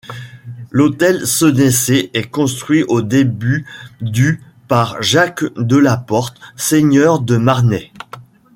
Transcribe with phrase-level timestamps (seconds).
[0.71, 3.67] L'hôtel Senecé est construit au début
[4.01, 7.91] du par Jacques Delaporte, seigneur de Marnay.